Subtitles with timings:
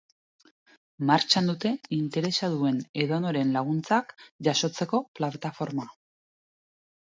[1.09, 4.17] Martxan dute interesa duen edonoren laguntzak
[4.49, 5.89] jasotzeko plataforma.